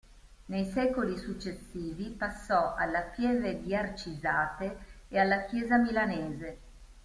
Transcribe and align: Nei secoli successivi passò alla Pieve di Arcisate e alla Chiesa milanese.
Nei 0.47 0.65
secoli 0.65 1.15
successivi 1.15 2.09
passò 2.09 2.73
alla 2.73 3.01
Pieve 3.01 3.61
di 3.61 3.75
Arcisate 3.75 4.75
e 5.07 5.19
alla 5.19 5.45
Chiesa 5.45 5.77
milanese. 5.77 6.57